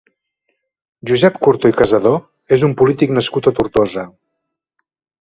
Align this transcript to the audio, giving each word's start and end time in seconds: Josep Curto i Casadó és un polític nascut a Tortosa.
Josep 1.11 1.37
Curto 1.43 1.71
i 1.75 1.77
Casadó 1.83 2.15
és 2.59 2.67
un 2.71 2.75
polític 2.83 3.17
nascut 3.21 3.53
a 3.53 3.57
Tortosa. 3.61 4.11